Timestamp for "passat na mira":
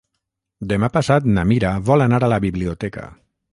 0.95-1.75